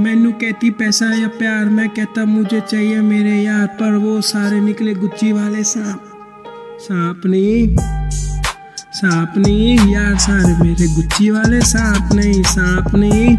मैनू 0.00 0.30
कहती, 0.32 0.70
पैसा 0.70 1.06
या 1.14 1.28
प्यार, 1.28 1.64
मैं 1.64 1.88
कहता, 1.88 2.24
मुझे 2.24 2.60
चाहिए 2.60 3.00
मेरे 3.00 3.36
यार, 3.42 3.66
पर 3.80 3.96
वो 3.96 4.20
सारे 4.20 4.60
निकले 4.60 4.94
गुच्ची 4.94 5.32
वाले 5.32 5.64
सांप। 5.64 6.00
सांप 6.80 7.26
नहीं 7.26 7.76
सांप 8.94 9.34
नहीं, 9.38 9.92
यार 9.92 10.16
सारे 10.18 10.52
मेरे 10.62 10.86
गुच्ची 10.94 11.30
वाले 11.30 11.60
सांप 11.60 12.14
नहीं 12.14 12.42
सांप 12.42 12.94
नहीं, 12.94 13.36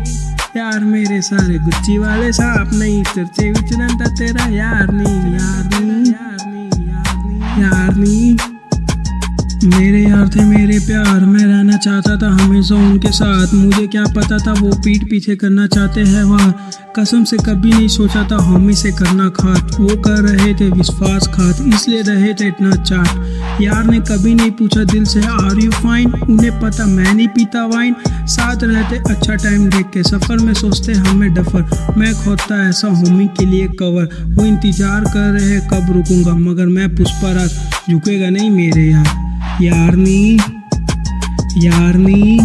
यार 0.58 0.80
मेरे 0.80 1.22
सारे 1.22 1.58
गुच्ची 1.58 1.98
वाले 1.98 2.32
सांप 2.34 2.74
नहीं, 2.74 3.04
चर्चे 3.04 3.50
विचरता 3.52 4.16
तेरा 4.16 4.48
यार 4.54 4.92
नहीं 4.92 5.34
यार 5.34 5.82
नहीं 5.82 6.14
यार 6.14 6.48
नहीं 6.48 6.88
यार 6.88 7.16
नहीं 7.18 7.64
यार 7.64 7.96
नहीं। 7.96 8.51
मेरे 9.64 10.02
यार 10.02 10.28
थे, 10.28 10.44
मेरे 10.46 10.80
प्यार। 10.80 11.26
मैं 11.26 11.46
रहना 11.46 11.78
चाहता 11.78 12.16
था 12.18 12.30
हमेशा 12.36 12.76
उनके 12.76 13.12
साथ। 13.12 13.54
मुझे 13.54 13.86
क्या 13.88 14.04
पता 14.16 14.38
था 14.38 14.54
वो 14.54 14.70
पीठ 14.76 15.04
पीछे 15.10 15.36
करना 15.36 15.68
चाहते 15.68 16.02
हैं, 16.02 16.24
वह। 16.24 16.54
कसम 16.98 17.24
से 17.24 17.38
कभी 17.38 17.70
नहीं 17.70 17.88
सोचा 17.88 18.24
था 18.32 18.38
हमी 18.44 18.74
से 18.76 18.92
करना 18.92 19.28
खात 19.30 19.76
वो 19.80 19.96
कर 19.98 20.22
रहे 20.22 20.54
थे 20.54 20.70
विश्वास 20.70 21.28
खात 21.28 21.62
इसलिए 21.74 22.02
रहे 22.02 22.34
थे 22.34 22.48
इतना 22.48 22.72
चाट। 22.72 23.62
यार 23.62 23.84
ने 23.84 24.00
कभी 24.00 24.34
नहीं 24.36 24.52
पूछा 24.52 24.84
दिल 24.84 25.06
से 25.06 25.22
आर 25.22 25.64
यू 25.64 25.72
फाइन 25.72 26.12
उन्हें 26.30 26.60
पता, 26.60 26.86
मैं 26.86 27.14
नहीं 27.14 27.28
पीता 27.28 27.66
वाइन 27.66 27.96
साथ 28.08 28.64
रहते 28.64 28.98
अच्छा 29.14 29.36
टाइम 29.36 29.70
देख 29.70 29.90
के। 29.94 30.04
सफ़र 30.04 30.38
में 30.38 30.54
सोचते, 30.54 30.94
हमें 30.94 31.34
डफर। 31.34 31.94
मैं 31.98 32.14
खोदता 32.16 32.68
ऐसा 32.70 32.88
होमी 32.90 33.28
के 33.40 33.46
लिए 33.46 33.68
कवर 33.80 34.10
वो 34.28 34.46
इंतज़ार 34.46 35.04
कर 35.04 35.32
रहे, 35.32 35.60
कब 35.70 35.92
रुकूँगा? 35.96 36.34
मगर 36.42 36.66
मैं 36.68 36.96
पुष्पराज। 36.96 37.60
झुकेगा 37.90 38.30
नहीं 38.30 38.50
मेरे 38.52 38.90
यार। 38.92 39.20
यारनी 39.62 40.38
यारनी 41.58 42.40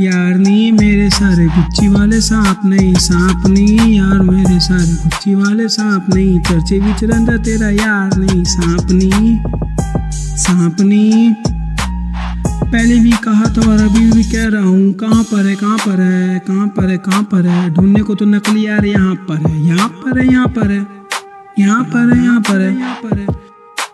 यारनी, 0.00 0.70
मेरे 0.70 1.08
सारे 1.10 1.44
गुच्ची 1.46 1.88
वाले 1.88 2.20
सांप 2.20 2.60
नहीं 2.64 2.94
सांप 2.94 3.46
नहीं, 3.46 3.98
यार 3.98 4.18
मेरे 4.18 4.60
सारे 4.60 4.92
गुच्ची 4.92 5.34
वाले 5.34 5.68
सांप 5.68 6.06
नहीं, 6.14 6.40
चर्चे 6.40 6.78
विचरंदा 6.78 7.36
तेरा 7.36 7.68
यार 7.70 8.16
नहीं, 8.16 8.44
सांप 8.44 8.90
नहीं 8.92 9.38
सांप 10.36 10.80
नहीं। 10.80 11.32
पहले 12.72 12.98
भी 12.98 13.10
कहा 13.10 13.44
था 13.44 13.70
और 13.70 13.80
अभी 13.80 14.10
भी 14.10 14.24
कह 14.24 14.48
रहा 14.48 14.62
हूँ, 14.62 14.92
कहाँ 14.92 15.22
पर 15.22 15.46
है, 15.46 15.54
कहाँ 15.54 15.78
पर 15.78 16.00
है, 16.00 16.38
कहाँ 16.38 16.66
पर 16.68 16.90
है, 16.90 16.98
कहाँ 16.98 17.22
पर 17.22 17.46
है? 17.46 17.70
ढूँढने 17.70 18.02
को 18.02 18.14
तो 18.14 18.24
नकली 18.24 18.66
यार 18.66 18.84
यहाँ 18.84 19.14
पर 19.14 19.48
है, 19.48 19.66
यहाँ 19.66 19.88
पर 19.88 20.18
है, 20.18 20.32
यहाँ 20.32 20.48
पर 20.48 20.70
है, 20.70 20.86
यहाँ 21.58 21.84
पर 21.84 22.14
है, 22.14 22.24
यहाँ 22.24 22.40
पर 22.40 22.60
है, 22.60 22.78
यहाँ 22.78 22.94
पर 22.94 23.18
है। 23.18 23.26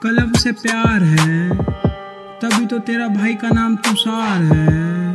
कलम 0.02 0.32
से 0.32 0.52
प्यार 0.52 1.02
है। 1.02 1.59
तभी 2.42 2.66
तो 2.66 2.78
तेरा 2.78 3.06
भाई 3.08 3.34
का 3.34 3.48
नाम 3.48 3.74
तुषार 3.76 4.42
है। 4.42 5.14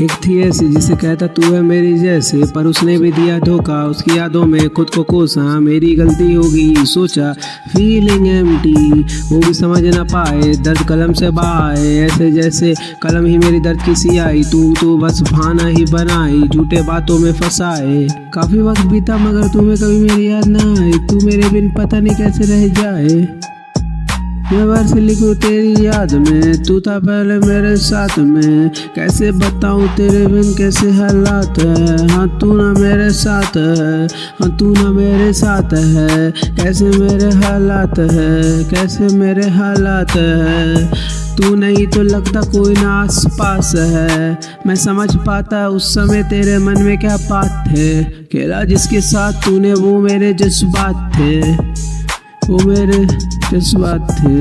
एक 0.00 0.10
थी 0.26 0.38
ऐसी 0.40 0.66
जिसे 0.68 0.96
कहता 0.96 1.26
तू 1.26 1.42
है 1.42 1.62
मेरी 1.62 1.98
जैसे, 1.98 2.42
पर 2.54 2.66
उसने 2.66 2.98
भी 2.98 3.12
दिया 3.12 3.38
धोखा। 3.38 3.82
उसकी 3.84 4.18
यादों 4.18 4.44
में 4.46 4.68
खुद 4.68 4.90
को 4.90 5.02
कोसा, 5.02 5.58
मेरी 5.60 5.94
गलती 5.94 6.34
होगी, 6.34 6.86
सोचा 6.86 7.32
फीलिंग 7.72 8.26
एम्प्टी 8.28 9.02
वो 9.30 9.40
भी 9.40 9.54
समझ 9.54 9.82
ना 9.84 10.04
पाए, 10.04 10.52
दर्द 10.54 10.86
कलम 10.88 11.12
से 11.12 11.30
बहाए। 11.30 11.96
ऐसे 11.96 12.30
जैसे 12.30 12.74
कलम 13.02 13.26
ही 13.26 13.38
मेरी 13.38 13.60
दर्द 13.60 13.82
की 13.82 13.94
सियाई 13.96 14.44
तू 14.44 14.74
तो 14.80 14.96
बस 14.98 15.22
भाना 15.22 15.66
ही 15.66 15.84
बनाई, 15.84 16.40
झूठे 16.42 16.82
बातों 16.82 17.18
में 17.18 17.32
फंसाए। 17.32 18.06
काफ़ी 18.34 18.60
वक्त 18.60 18.86
बीता 18.86 19.18
मगर 19.18 19.48
तुम्हें 19.48 19.76
कभी 19.76 20.00
मेरी 20.00 20.28
याद 20.28 20.46
ना 20.46 20.82
आई। 20.82 20.92
तू 20.92 21.26
मेरे 21.26 21.48
बिन 21.48 21.70
पता 21.70 22.00
नहीं 22.00 22.16
कैसे 22.16 22.44
रह 22.44 22.66
जाए। 22.82 23.26
मैं 24.52 24.64
वर्ष 24.64 24.92
लिखूं 24.92 25.34
तेरी 25.34 25.86
याद 25.86 26.12
में, 26.12 26.62
तू 26.62 26.80
था 26.80 26.98
पहले 26.98 27.38
मेरे 27.38 27.76
साथ 27.76 28.18
में। 28.18 28.70
कैसे 28.94 29.32
बताऊँ 29.32 29.88
तेरे 29.88 30.26
बिन 30.26 30.54
कैसे 30.54 30.90
हालात 30.90 31.58
है? 31.58 32.08
हाँ 32.08 32.38
तू 32.38 32.52
ना 32.56 32.72
मेरे 32.80 33.10
साथ 33.10 33.56
है 33.56 34.06
हाँ 34.40 34.56
तू 34.56 34.72
ना 34.72 34.90
मेरे 34.90 35.32
साथ 35.32 35.74
है। 35.74 36.30
कैसे 36.56 36.84
मेरे 36.84 37.30
हालात 37.36 37.98
है? 37.98 38.64
कैसे 38.64 39.08
मेरे 39.16 39.48
हालात 39.48 40.10
है? 40.10 40.86
तू 41.36 41.54
नहीं 41.54 41.86
तो 41.86 42.02
लगता 42.02 42.40
कोई 42.40 42.74
ना 42.74 43.02
आस 43.02 43.24
पास 43.32 43.74
है। 43.76 44.38
मैं 44.66 44.76
समझ 44.76 45.16
पाता 45.16 45.68
उस 45.68 45.94
समय 45.94 46.22
तेरे 46.22 46.58
मन 46.58 46.82
में 46.82 46.98
क्या 46.98 47.16
बात 47.16 47.64
थे 47.68 48.04
खेला 48.04 48.64
जिसके 48.64 49.00
साथ 49.00 49.32
तूने, 49.32 49.74
वो 49.74 50.00
मेरे 50.00 50.32
जज्बात 50.32 51.12
थे। 51.16 51.97
वो 52.48 52.58
मेरे 52.58 52.98
जज्बात 53.04 54.10
थे 54.18 54.38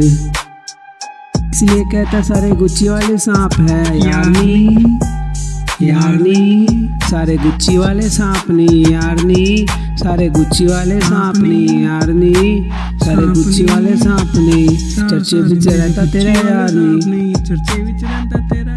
इसलिए 1.49 1.83
कहता 1.91 2.21
सारे 2.23 2.49
गुच्ची 2.55 2.87
वाले 2.87 3.17
सांप 3.17 3.53
है। 3.61 3.97
यारनी 3.99 4.55
यारनी 5.81 6.67
सारे 7.03 7.35
गुच्ची 7.37 7.77
वाले 7.77 8.09
सांप 8.09 8.49
नहीं 8.51 8.85
यारनी 8.91 9.65
सारे 9.99 10.27
गुच्ची 10.29 10.65
वाले 10.65 10.99
सांप 11.01 11.37
नहीं 11.37 11.83
यारनी 11.83 12.33
सारे 13.03 13.25
गुच्ची 13.27 13.63
वाले 13.65 13.95
सांप 13.97 14.31
नहीं। 14.37 14.67
चर्चे 15.09 15.41
पीछे 15.49 15.75
रहता 15.77 16.05
तेरा 16.13 16.33
यारनी 16.33 17.33
चर्चे 17.35 17.81
विच 17.83 18.03
रहता 18.03 18.47
तेरा 18.47 18.76